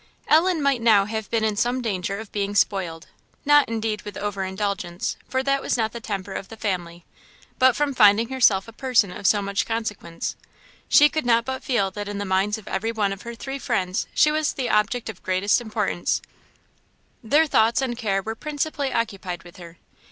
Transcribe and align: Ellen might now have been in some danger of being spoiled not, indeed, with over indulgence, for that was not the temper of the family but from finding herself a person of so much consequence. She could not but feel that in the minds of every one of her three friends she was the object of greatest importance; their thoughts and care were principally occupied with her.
Ellen 0.27 0.63
might 0.63 0.81
now 0.81 1.05
have 1.05 1.29
been 1.29 1.43
in 1.43 1.55
some 1.55 1.79
danger 1.79 2.17
of 2.17 2.31
being 2.31 2.55
spoiled 2.55 3.05
not, 3.45 3.69
indeed, 3.69 4.01
with 4.01 4.17
over 4.17 4.43
indulgence, 4.43 5.15
for 5.29 5.43
that 5.43 5.61
was 5.61 5.77
not 5.77 5.91
the 5.91 5.99
temper 6.01 6.33
of 6.33 6.47
the 6.47 6.57
family 6.57 7.05
but 7.59 7.75
from 7.75 7.93
finding 7.93 8.29
herself 8.29 8.67
a 8.67 8.73
person 8.73 9.11
of 9.11 9.27
so 9.27 9.43
much 9.43 9.63
consequence. 9.63 10.35
She 10.89 11.07
could 11.07 11.23
not 11.23 11.45
but 11.45 11.63
feel 11.63 11.91
that 11.91 12.07
in 12.09 12.17
the 12.17 12.25
minds 12.25 12.57
of 12.57 12.67
every 12.67 12.91
one 12.91 13.13
of 13.13 13.21
her 13.21 13.35
three 13.35 13.59
friends 13.59 14.07
she 14.11 14.31
was 14.31 14.53
the 14.53 14.71
object 14.71 15.07
of 15.07 15.21
greatest 15.21 15.61
importance; 15.61 16.19
their 17.23 17.45
thoughts 17.45 17.79
and 17.79 17.95
care 17.95 18.23
were 18.23 18.33
principally 18.33 18.91
occupied 18.91 19.43
with 19.43 19.57
her. 19.57 19.77